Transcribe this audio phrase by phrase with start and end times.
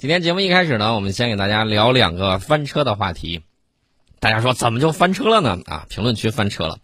[0.00, 3.42] 今天节目一开始呢，我们先给大家聊两个翻车的话题。
[4.18, 5.58] 大家说怎么就翻车了呢？
[5.66, 6.78] 啊，评论区翻车了。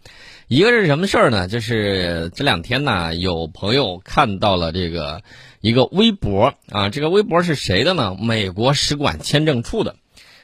[0.47, 1.47] 一个是什么事儿呢？
[1.47, 5.23] 就是这两天呢，有朋友看到了这个
[5.61, 8.15] 一个微博啊，这个微博是谁的呢？
[8.21, 9.95] 美国使馆签证处的。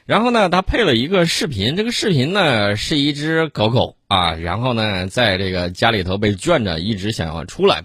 [0.04, 7.84] 然后呢，他配了一个视频，这个视频呢是一只狗狗啊，然后呢在这个家里头被圈着，一直想要出来。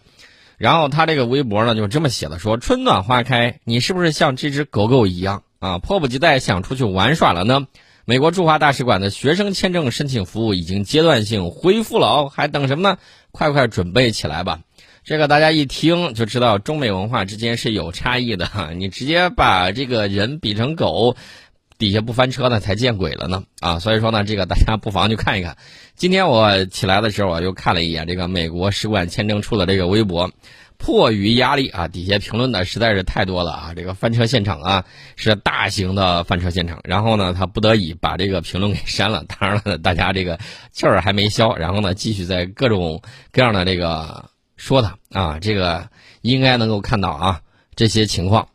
[0.59, 7.65] 然后他这个微博呢就这么写的：说春暖花开，你是不是像这只狗狗一样啊，迫不及待想出去玩耍了呢？
[8.05, 12.97] 美国驻华大使馆的学生签证申请服务已经阶段性恢复了哦，还等什么呢？
[13.31, 14.59] 快快准备起来吧！
[15.05, 18.71] 这个大家一听就知道中美文化之间是有差异的哈。
[18.75, 21.15] 你直接把这个人比成狗，
[21.79, 23.79] 底下不翻车呢才见鬼了呢啊！
[23.79, 25.55] 所以说呢，这个大家不妨去看一看。
[25.95, 30.29] 今天我起来的时候，我又看了一眼这个美国使馆签证处的这个微博，
[30.77, 33.73] 迫于压力啊，底下评论的实在是太多了啊！
[33.73, 36.81] 这个翻车现场啊，是大型的翻车现场。
[36.83, 39.23] 然后呢，他不得已把这个评论给删了。
[39.29, 40.37] 当然了，大家这个
[40.73, 45.87] 气儿还没消，然后呢，继续在各种各样的这个说他啊，这个
[46.23, 47.39] 应该能够看到啊
[47.73, 48.49] 这些情况。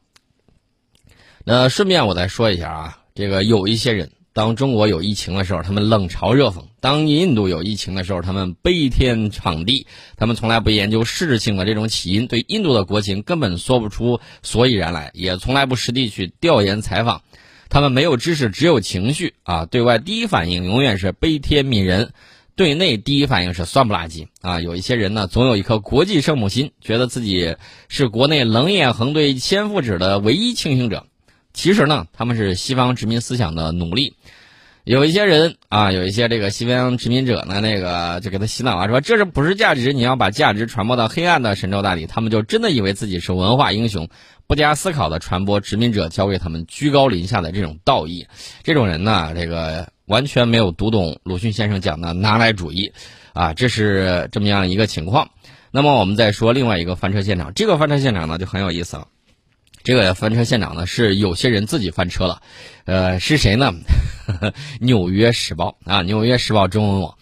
[1.46, 4.10] 那顺便我再说一下啊，这个有一些人。
[4.32, 9.86] 当中国有疫情的时候，他们冷嘲热讽；当印度有疫情的时候，他们悲天抢地。
[10.16, 17.22] 他们从来不研究事情的这种起因，对印度的国情根本说不出所以然来，也从来不实地去调研采访。
[17.68, 19.64] 他们没有知识，只有情绪啊！
[19.66, 22.12] 对外第一反应永远是悲天悯人，
[22.56, 24.60] 对内第一反应是酸不拉几啊！
[24.60, 27.54] 有一些人呢，总有一颗国际圣母心，觉得自己
[27.86, 31.06] 是国内冷眼横对千夫指的唯一清醒者。
[31.54, 34.14] 其实呢，他们是西方殖民思想的奴隶。
[34.82, 39.94] 有一些人啊，有一些这个西方殖民者呢，那个就给他洗脑啊，说这是不是价值？
[39.94, 44.06] 你要把价值传播到黑暗的神州大地，他们就真的以为自己是文化英雄，
[44.46, 48.26] 不加思考的传播殖民者教给他们居高临下的这种道义。
[48.62, 52.92] 这种人呢，这个完全没有读懂鲁迅先生讲的拿来主义，
[53.32, 55.30] 啊，这是这么样一个情况。
[55.70, 59.06] 那么我们再说另外一个翻车现场，这个翻车现场呢就很有意思了。
[59.84, 62.40] 这个翻车现场呢，是有些人自己翻车了，
[62.86, 63.74] 呃，是谁呢？
[64.80, 67.18] 《纽约时报》啊，《纽约时报》中文网，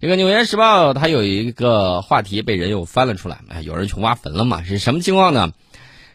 [0.00, 4.62] 这个《纽约时报》它有一个话题被人又翻了出来，哎，有人去挖坟了嘛？
[4.62, 5.52] 是什么情况呢？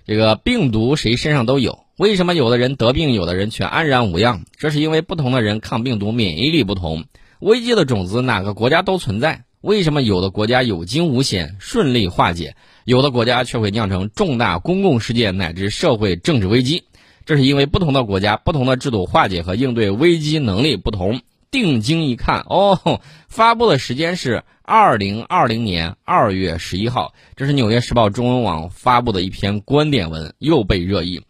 [0.07, 4.43] 这个病毒谁身上都有，为什么有的人得病，有的人却安然无恙？
[4.57, 7.05] 这是因为不同的人抗病毒免疫力不同。
[7.39, 12.55] 危机的种子哪个国家都存在，为什么有的国家有惊无险，顺利化解？
[12.83, 16.85] 有的国家却会酿成重大公共事件乃至社会政治危机，
[17.25, 21.21] 这是因为不同的国家、不同的制度化解和应对危机能力不同。
[21.51, 31.21] 定睛一看，哦，发布的时间是二零二零年二月十一号，这是《纽约时报》中文网发布的一篇观点文，又被热议。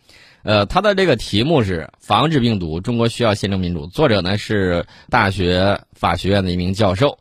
[0.43, 7.19] 呃，它的这个题目是“防止病毒，中国需要宪政民主”，作者呢是大学法学院的一名教授。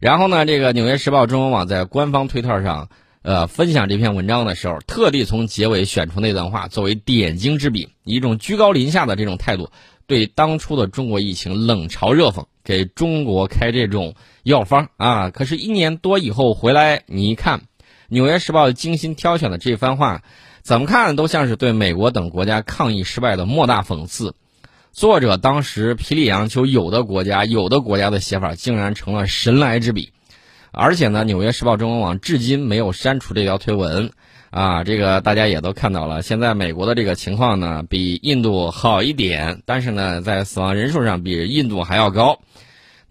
[0.00, 2.88] 然后呢，这个《纽约时报》中文网在官方推特上。
[3.24, 9.70] 呃，分享这篇文章的时候，特地从结尾选出那段话作为点睛之笔，以一种居高临下的这种态度，
[10.08, 15.30] 对当初的中国疫情冷嘲热讽，给中国开这种药方啊。
[15.30, 17.60] 可是，一年多以后回来，你一看，
[18.08, 20.24] 《纽约时报》精心挑选的这番话，
[20.62, 24.34] 怎么看都像是对美国等国家抗疫失败的莫大讽刺。
[24.92, 30.12] 作者当时霹雳扬求，有的国家，有的国家的写法，竟然成了神来之笔。
[30.70, 34.12] 而且呢，《纽约时报》中文网至今没有删除这条推文，
[34.50, 36.22] 啊，这个大家也都看到了。
[36.22, 42.38] 现在美国的这个情况呢，比印度好一点，但是呢，在死亡人数上比印度还要高。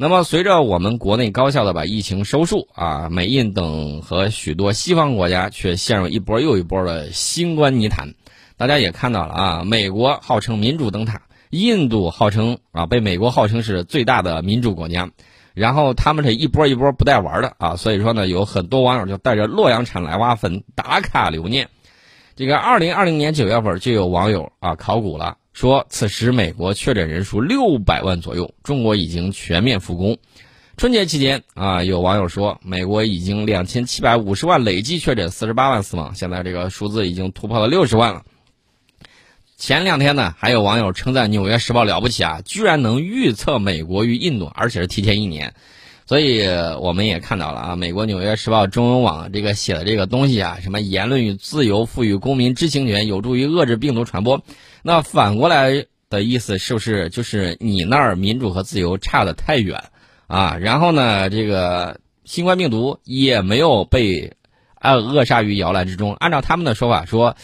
[0.01, 8.15] 那么，随着我们国内高效的把疫情收束，啊，美印等和许多西方国家却陷入一波又一波的新冠泥潭。
[8.57, 15.11] 大家也看到了啊，美国号称民主灯塔，印度号称啊，被美国号称是最大的民主国家。
[15.53, 21.69] 然后他们这一波一波不带玩的啊，所以说呢，有很多网友就带着洛阳铲来挖坟打卡留念。
[22.35, 30.17] 这个二零二零年九月份就有网友啊考古了，说此时美国确诊人数六百万左右，中国已经全面复工。
[30.77, 38.23] 春节期间啊，有网友说美国已经两千七百五十万累计确诊，四十八万死亡，现在这个数字已经突破了六十万了。
[39.57, 45.53] 前两天呢，还有网友称赞《纽约时报》了不起啊，居然能预测美国与印度，而且是提前一年。
[46.07, 46.43] 所以
[46.79, 54.43] 我们也看到了啊，美国《纽约时报》中文网这个写的这个东西啊，什么言论与自由赋予公民知情权，有助于遏制病毒传播。
[54.83, 59.83] 那反过来的意思是不是就是你那儿民主和自由差得太远
[60.27, 60.57] 啊？
[60.57, 64.33] 然后呢，这个新冠病毒也没有被
[64.75, 66.13] 啊扼杀于摇篮之中。
[66.15, 67.35] 按照他们的说法说，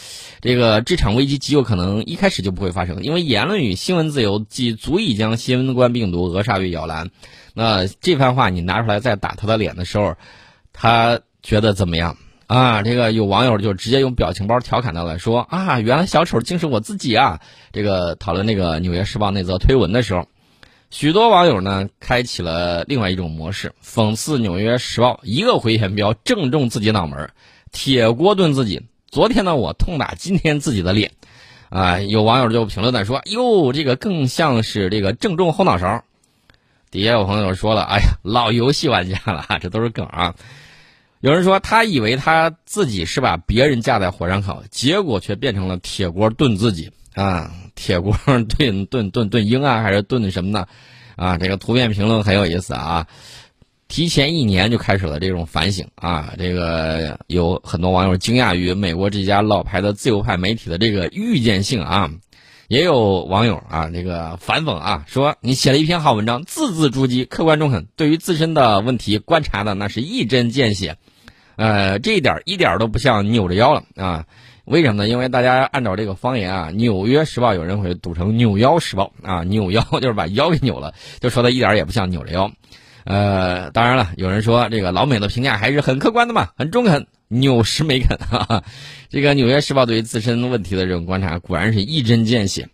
[0.41, 7.09] 这个这场危机极有可能一开始就不会发生，因为言论与新闻自由既足以将新冠病毒扼杀于摇篮。
[7.53, 10.15] 那这番话你拿出来再打他的脸的时候，
[10.73, 12.17] 他觉得怎么样
[12.47, 12.81] 啊？
[12.81, 17.39] 这个有网友就直接用表情包调侃他了，说啊，原来小丑竟是我自己啊！
[17.71, 20.27] 这个讨论那个《纽约时报》那则推文的时候。
[20.89, 27.29] 许多网友呢，开启了另外一种模式，讽刺《纽约时报》一个回旋镖正中自己脑门，
[27.73, 28.83] 铁锅炖自己。
[29.11, 31.11] 昨天呢，我痛打今天自己的脸，
[31.69, 36.05] 啊，有网友就评论在说：“哟，这个更像是这个正中后脑勺。”
[36.89, 40.35] 底下有朋友说了：“哎呀，老游戏玩家了，这都是梗啊。”
[41.19, 46.91] 有人说他以为他自己是把别人架在火上烤，结果却变成了铁锅炖自己。
[47.15, 48.15] 啊，铁锅
[48.57, 50.67] 炖炖炖炖鹰啊，还是炖什么呢？
[51.15, 53.07] 啊，这个图片评论很有意思啊。
[53.87, 62.11] 提前一年就开始了这种反省啊，这个有很多网友惊讶于美国这家老牌的自由派媒体的这个预见性啊，
[62.67, 70.97] 也有网友啊这个反讽啊，说你写了一篇好文章，字字珠玑，客观中肯，对于自身的问题观察的那是一针见血，
[71.55, 74.25] 呃，这一点一点都不像扭着腰了啊。
[74.65, 75.07] 为什么呢？
[75.07, 82.51] 因为大家按照这个方言啊，《纽约时报》有人会读成“扭腰时报”啊，“扭腰”就是把腰给扭了，就说的一点也不像扭着腰。
[83.09, 88.17] 呃，当然了，有人说这个老美的评价还是很客观的嘛，很中肯，扭实没肯。
[88.29, 88.63] 哈哈。
[89.09, 92.67] 这个《纽约时报》对于自身问题的这种观察，果然是一针见血。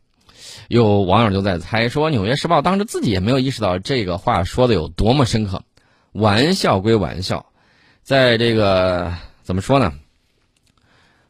[0.69, 5.61] 有网友就在猜说，《纽约时报》当时自己也没有意识到这个话说的有多么深刻。
[6.13, 7.45] 玩笑归玩笑，
[8.01, 9.13] 在这个
[9.43, 9.93] 怎么说呢？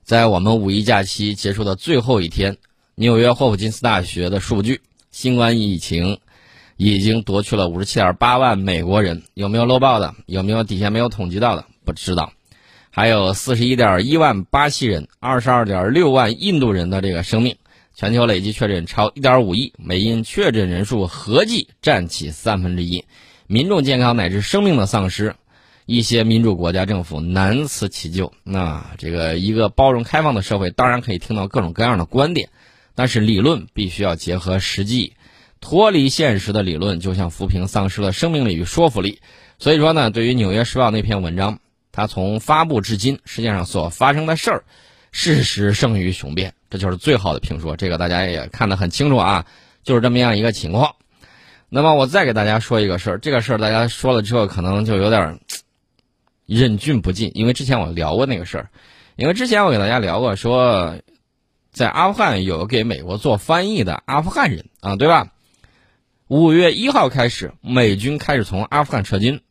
[0.05, 2.55] 在我们五一假期结束的最后一天，
[2.95, 4.79] 纽约霍普金斯大学的数据，
[5.11, 6.19] 新冠疫情
[6.77, 10.15] 已经夺去了五十七点八万美国人，有没有漏报的？
[10.25, 11.65] 有没有底下没有统计到的？
[11.85, 12.33] 不知道。
[12.89, 17.55] 还有四十一点一万巴西人，二十二点六万印度人的这个生命，
[17.95, 23.05] 全球累计确诊超一点五亿，每因确诊人数合计占起三分之一，
[23.47, 25.35] 民众健康乃至生命的丧失。
[25.85, 28.31] 一些民主国家政府难辞其咎。
[28.43, 32.49] 那这个一个包容开放的社会，当然可以听到各种各样的观点，
[32.95, 35.13] 但是理论必须要结合实际。
[35.63, 39.21] 脱离现实的理论，就像浮萍丧失了生命力与说服力。
[39.57, 41.59] 所以说呢，对于《纽约时报》那篇文章，
[41.93, 44.63] 它从发布至今，实际上所发生的事儿，
[45.13, 47.77] 事实胜于雄辩，这就是最好的评说。
[47.77, 49.45] 这个大家也看得很清楚啊，
[49.83, 50.95] 就是这么样一个情况。
[51.69, 55.39] 那么我再给大家说一个事儿，这个事儿大家说了之后，可能就有点。
[56.45, 58.69] 忍俊不禁，因为之前我聊过那个事儿，
[59.15, 60.97] 因为之前我给大家聊过，说
[61.71, 65.29] 在阿富汗有给美国做翻译的阿富汗人啊，对吧？
[66.29, 69.41] 五月一号开始，美军开始从阿富汗撤军，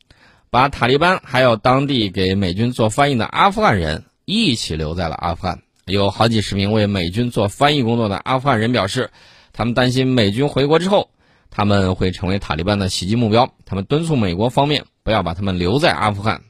[0.49, 5.61] 把塔利班还有当地给美军做翻译的阿富汗人一起留在了阿富汗。
[5.85, 9.11] 有好几十名为美军做翻译工作的阿富汗人表示，
[9.53, 11.11] 他们担心美军回国之后，
[11.51, 16.41] 他们会成为塔利班的袭击目标，他们敦促美国方面不要把他们留在阿富汗。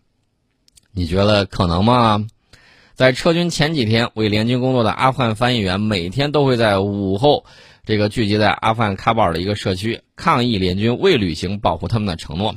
[0.94, 2.25] 你觉得可能吗？
[2.94, 7.44] 在撤军前几天，为联军工作的阿富汗翻译员每天都会在午后，
[7.85, 12.56] 这个聚集在阿富汗喀布尔的一个社区抗议联军未履行保护他们的承诺。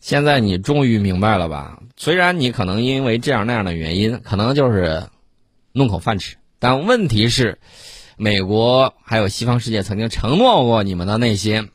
[0.00, 1.80] 现在你终于明白了吧？
[1.96, 5.04] 虽然你可能因为这样那样的原因，可能就是
[5.70, 7.60] 弄口饭吃，但问题是，
[8.16, 11.68] 美国还有西方世界曾经承诺过你们的那些，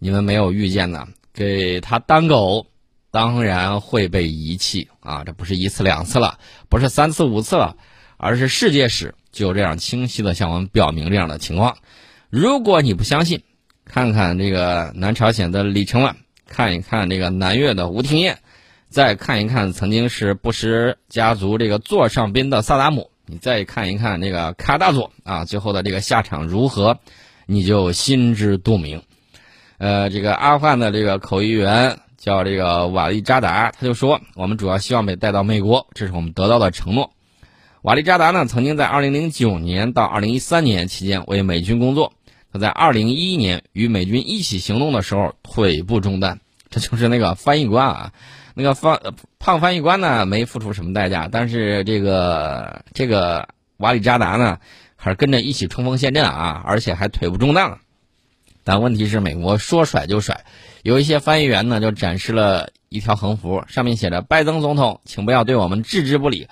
[0.00, 2.66] 你们没有遇见的，给他当狗。
[3.12, 5.22] 当然会被遗弃啊！
[5.24, 7.76] 这不是一次两次了，不是三次五次了，
[8.18, 11.78] 而是世界史就这样清晰的向我们表明这样的情况。
[12.30, 13.42] 如果你不相信，
[13.84, 16.16] 看看这个南朝鲜的李承晚，
[16.48, 18.38] 看一看这个南越的吴廷艳，
[18.88, 26.98] 再看一看曾经是布什家族这个座上宾的萨达姆，你再看一看这个卡大佐啊，最后的这个下场如何，
[27.46, 29.02] 你就心知肚明。
[29.78, 31.98] 呃，这个阿富汗的这个口译员。
[32.18, 37.12] 叫这个瓦利扎达，他就说：“我们主要希望被带到美国，这是我们得到的承诺。”
[37.86, 42.14] 瓦利扎达呢，曾经在2009年到2013年期间为美军工作。
[42.52, 46.40] 他在2011年与美军一起行动的时候，腿部中弹。
[46.68, 48.12] 这就是那个翻译官啊，
[48.54, 49.00] 那个翻
[49.38, 54.58] 胖翻译官呢，没付出什么代价，但是这个这个瓦里扎达呢，
[54.96, 57.78] 还是跟着一起冲锋陷阵啊，而且还腿部中弹了。
[58.64, 60.44] 但问题是，美国说甩就甩。
[60.82, 66.48] 有一些翻译员呢，就展示了一条横幅，上面写着：“拜登总统，请不要对我们置之不理。”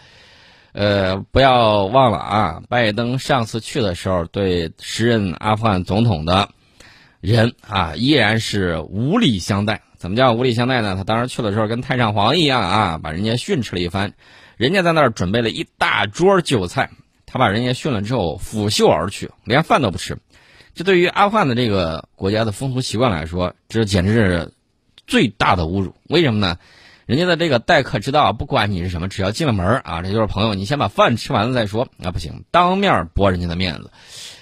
[0.74, 6.48] 呃，不要忘了啊，拜登上次去的时候，对时任阿富汗总统的
[7.20, 9.82] 人啊，依然是无礼相待。
[9.98, 10.96] 怎么叫无礼相待呢？
[10.96, 14.14] 他当时去的时候跟太上皇一样啊，把人家训斥了一番，
[14.56, 16.90] 人家在那儿准备了一大桌酒菜，
[17.24, 20.18] 他把人家训了之后拂袖而去，连饭都不吃。
[20.74, 24.52] 这对于阿富汗的这个国家的风俗习惯来说，这简直是
[25.06, 25.94] 最大的侮辱。
[26.08, 26.58] 为什么呢？
[27.06, 31.88] 人家的这个待客之道，不管你是什么，只要进了门啊，这就是朋友，你先把饭吃完了再说。
[32.02, 33.90] 啊，不行，当面驳人家的面子，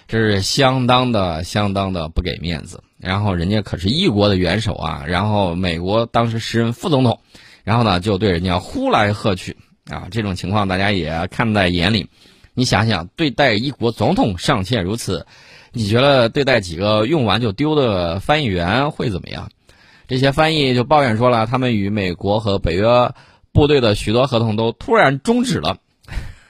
[0.07, 2.83] 这是相当的、相当的不给面子。
[2.99, 7.19] 然后人家可是一国的元首啊，然后美国当时时任副总统，
[7.65, 9.57] 然后呢就对人家呼来喝去
[9.91, 12.09] 啊，这种情况大家也看在眼里。
[12.55, 15.27] 你想想，对待一国总统尚且如此。
[15.73, 19.49] 你觉得对待几个用完就丢的翻译员会怎么样？
[20.13, 23.15] 这些翻译就抱怨说了，他们与美国和北约
[23.51, 25.79] 部队的许多合同都突然终止了。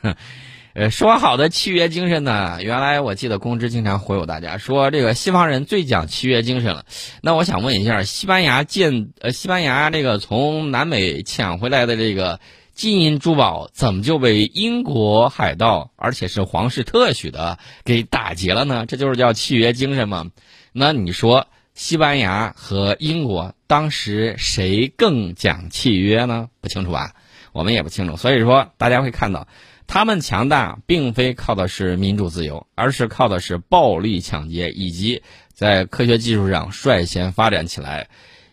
[0.75, 2.59] 呃，说好的契约精神呢？
[2.61, 6.85] 原来我记得公知经常忽悠大家说，这个西方人最讲契约精神了。
[7.23, 12.41] 那我想问一下，西班牙建呃，西班牙这个从南美抢回来的这个。
[12.75, 18.87] 金银珠宝怎么就被英国海盗，而且是皇室特许的给打劫了呢？
[18.89, 20.29] 这就是叫契约精神吗？
[20.73, 26.49] 那你说西班牙和英国当时谁更讲契约呢？
[26.61, 27.15] 不清楚吧？
[27.53, 28.17] 我们也不清楚。
[28.17, 29.49] 所以说，大家会看到，
[29.87, 38.09] 他们强大并非靠的是民主自由，而是靠的是暴力抢劫以及在科学技术上率先发展起来，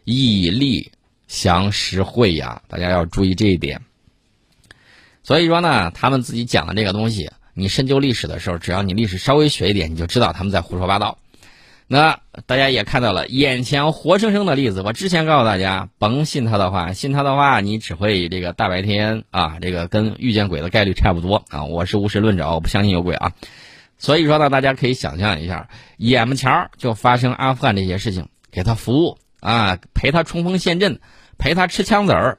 [0.05, 0.91] 以力
[1.27, 2.61] 降实惠呀！
[2.67, 3.81] 大家要注意这一点。
[5.23, 11.17] 所以说呢，他们自己讲的这个东西，你深究历史的时候，只要你历史稍微学一点，你就知道他们在胡说八道。
[11.91, 14.83] 那大家也看到了眼前活生生的例子。
[14.83, 21.63] 我之前告诉大家，甭信他的话，信他的话，你只会这个大白天啊，这个跟遇见鬼的概率差不多啊。
[21.63, 23.31] 我是无神论者，我不相信有鬼啊。
[23.97, 25.67] 所以说呢，大家可以想象一下，
[25.97, 30.99] 眼巴前就发生阿富汗这些事情，给他服务啊，陪他冲锋陷阵，
[31.39, 32.37] 陪他吃枪子儿。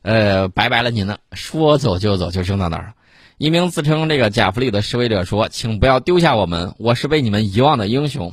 [0.00, 2.94] 呃，拜拜了您呢，说走就走，就扔到那儿。
[3.38, 8.32] 一名自称这个贾弗里的示威者说：“请不要丢下我们，我是被你们遗忘的英雄。”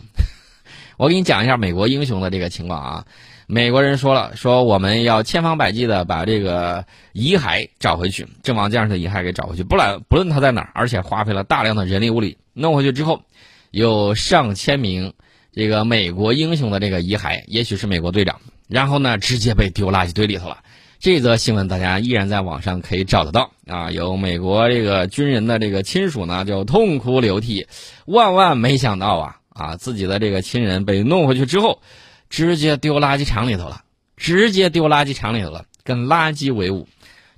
[1.03, 3.05] 我给你讲一下美国英雄的这个情况啊。
[3.45, 13.23] 美国人说了，说我们要千方百计的把这个遗骸找回去，阵亡将士的遗骸给找回去，不论不论他在哪儿，而且花费了大量的人力物力弄回去之后，
[13.69, 15.11] 有上千名
[15.51, 20.59] 这个美国英雄的这个遗骸，也许是美国队长，然后呢，直接被丢垃圾堆里头了。
[21.01, 23.91] 这则新闻大家依然在网上可以找得到啊！
[23.91, 27.67] 有美国这个军人的这个亲属呢，就痛哭流涕，
[28.05, 31.81] 万万没想到啊啊，自己的这个亲人被弄回去之后，
[32.29, 33.83] 直接丢垃圾场里头了，
[34.17, 36.87] 直接丢垃圾场里头了，跟垃圾为伍，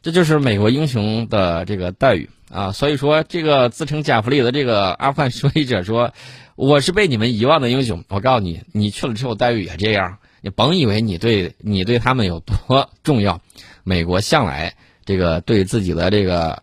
[0.02, 2.72] 这就是美国英雄的这个待遇啊！
[2.72, 6.14] 所以说，这个自称贾弗里的这个阿富汗示威者说
[6.56, 10.18] ：“我是被你们遗忘的英雄。”我告诉你，你去了之后待遇也这样。
[10.42, 13.42] 你甭以为你对你对他们有多重要，
[13.84, 16.62] 美国向来这个对自己的这个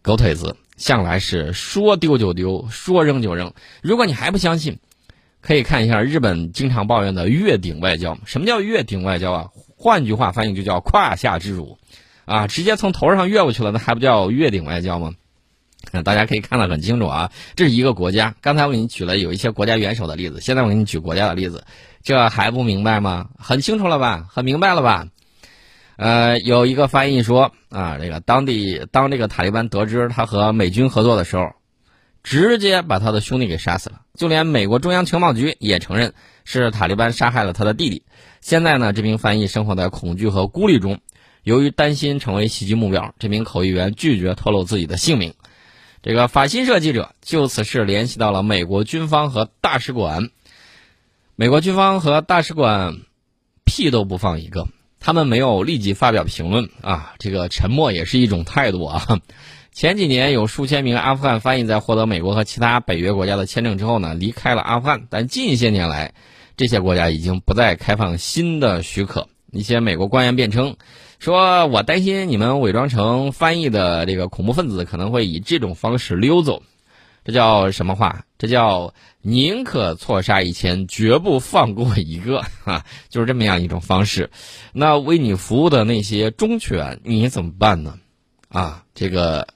[0.00, 3.52] 狗腿子向来是说丢就丢，说扔就扔。
[3.82, 4.78] 如果你还不相信，
[5.42, 8.16] 可以看一下日本经常抱怨的越顶外交。
[8.24, 9.48] 什么叫越顶外交啊？
[9.76, 11.78] 换句话翻译就叫胯下之辱，
[12.24, 15.12] 啊，直接从头上越过去了，那还不叫越顶外交吗？
[16.02, 18.34] 大家可以看得很清楚啊，这是一个国家。
[18.40, 21.64] 刚才我给你举了有一些国家元首的例子，现在我给你举国家的例子，
[22.02, 23.28] 这还不明白吗？
[23.38, 24.26] 很清楚了吧？
[24.30, 25.08] 很明白了吧？
[26.00, 31.52] 呃，有一个翻译说啊，这个当地当这个塔利班得知他和美军合作的时候，
[32.22, 34.00] 直接把他的兄弟给杀死了。
[34.14, 36.14] 就连美国中央情报局也承认
[36.46, 38.02] 是塔利班杀害了他的弟弟。
[38.40, 41.00] 现在呢，这名翻译生活在恐惧和孤立中，
[41.42, 45.34] 由于担心成为袭击目标，这名口译员拒绝透露自己的姓名。
[46.00, 50.30] 这个法新社记者就此事联系到了美国军方和大使馆，
[51.36, 52.96] 美国军方和大使馆
[53.66, 54.66] 屁都不放一个，
[55.00, 59.20] 他们没有立即发表评论啊，这个沉默也是一种态度啊。
[59.72, 66.12] 前几年有数千名阿富汗翻译在获得美国和其他北约国家的签证之后呢，离开了阿富汗，但近些年来，
[66.56, 69.28] 这些国家已经不再开放新的许可。
[69.52, 70.76] 一些美国官员辩称。
[71.18, 76.62] 说我担心你们伪装成翻译的这个恐怖分子可能会以这种方式溜走，
[77.24, 78.24] 这叫什么话？
[78.38, 82.84] 这叫宁可错杀一千，绝不放过一个 啊！
[83.08, 84.30] 就是这么样一种方式。
[84.72, 87.98] 那为你服务的那些忠犬，你怎么办呢？
[88.48, 89.46] 啊，这个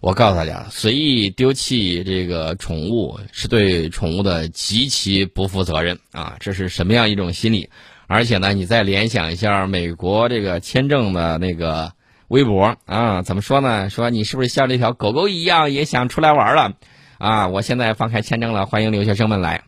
[0.00, 6.36] 我告诉大家，随意丢弃这个宠物是对宠物的极其不负责任啊！
[6.38, 7.70] 这是什么样一种心理？
[8.06, 11.92] 而且呢，你再联想一下美国这个签证的那个
[12.28, 13.88] 微博啊，怎么说呢？
[13.88, 16.74] 说你是不是像这条狗狗一样也想出来玩了？
[17.18, 19.64] 啊，我现在放开签证了，欢迎留学生们来。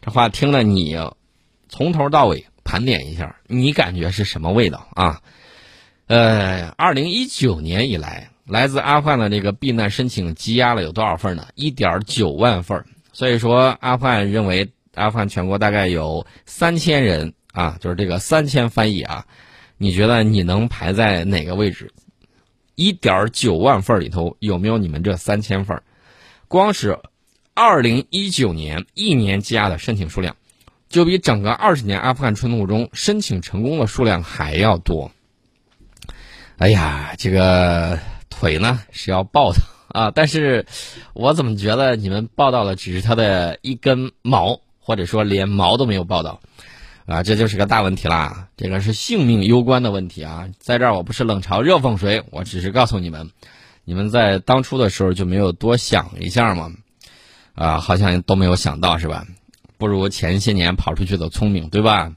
[0.00, 0.98] 这话听了你
[1.68, 5.20] 从头到尾盘点一下，你感觉是什么味道啊？
[6.08, 11.46] 呃，二零一九年以来，来自阿富汗的这个避难申请积压了有多少份呢？
[11.54, 12.84] 一点九万份。
[13.12, 19.24] 所以说，阿富汗认为阿富汗全国大概有三千人啊，就是这个三千翻译啊。
[19.78, 21.92] 你觉得你能排在哪个位置？
[22.74, 25.80] 一点九万份里头有没有你们这三千份？
[26.52, 26.98] 光是
[27.54, 30.36] 二零一九年一年积压的申请数量，
[30.90, 35.10] 就比整个二十年阿富汗冲突中申请成功的数量还要多。
[36.58, 40.12] 哎呀，这个腿呢是要抱的啊！
[40.14, 40.66] 但是，
[41.14, 46.38] 我怎么觉得你们报道的只是它的一根毛，或者说连毛都没有报道
[47.06, 47.22] 啊？
[47.22, 48.48] 这就是个大问题啦！
[48.58, 50.50] 这个是性命攸关的问题啊！
[50.58, 53.30] 在这儿我不是冷嘲热讽谁，我只是告诉你们，
[53.84, 56.72] 你们在当初的时候就没有多想一下吗？
[57.54, 59.26] 啊，好像都没有想到是吧？
[59.76, 62.12] 不如前些年跑出去的聪明，对吧？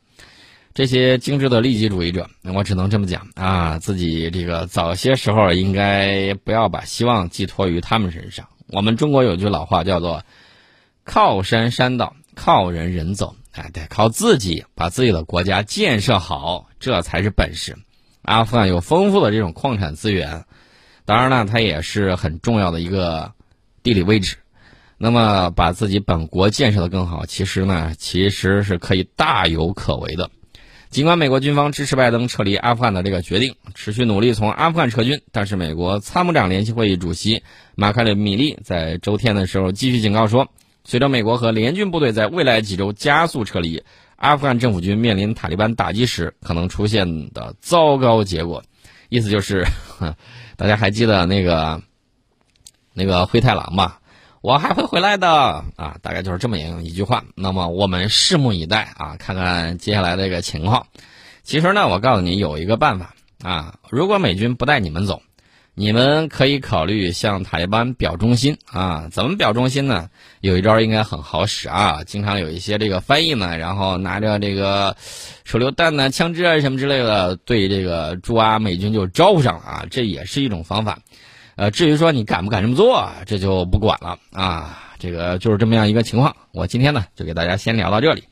[0.74, 8.48] 这些精致的利己主义者，我只能这么讲啊，自己这个早些时候应该不要把希望寄托于他们身上。
[8.68, 10.24] 我们中国有句老话叫做
[11.06, 17.78] “靠山山倒，靠人人走”，哎，得靠自己把自己的国家建设好，这才是本事。
[18.22, 20.46] 阿富汗有丰富的这种矿产资源，
[21.06, 23.32] 当然了，它也是很重要的一个
[23.84, 24.36] 地理位置。
[24.98, 30.30] 那么，把自己本国建设的更好，其实呢，其实是可以大有可为的。
[30.90, 37.44] 尽管美国军方支持拜登撤离阿富汗的这个决定，持续努力从阿富汗撤军，但是美国参谋长联席会议主席
[37.76, 40.48] 马凯里米利在周天的时候继续警告说，
[40.86, 43.84] 随着美国和联军部队在未来几周加速撤离，
[44.16, 48.64] 阿富汗政府军面临塔利班打击时可能出现的糟糕结果。
[49.10, 49.66] 意思就是，
[50.58, 51.82] 大家还记得那个
[52.94, 54.00] 那个灰太狼吧？
[54.42, 55.28] 我还会回来的
[55.76, 57.24] 啊，大概就是这么一一句话。
[57.36, 60.86] 那么我们拭目以待啊，看看接下来的一个情况。
[61.44, 65.22] 其实呢，我告诉你有一个办法啊，如果美军不带你们走，
[65.78, 69.10] 你们可以考虑向塔利班表忠心啊。
[69.12, 70.10] 怎么表忠心呢？
[70.40, 74.96] 有一招应该很好使啊，经常有一些这个翻译呢，然后拿着这个
[75.44, 81.00] 手榴弹呢、枪支啊什么之类的，对这个驻阿美军就招呼上了啊，这也是一种方法。
[81.56, 84.82] 呃，至于说你敢不敢这么做，这就不管了啊。
[84.98, 86.36] 这个就是这么样一个情况。
[86.54, 88.24] 我今天呢，就给大家先聊到这里。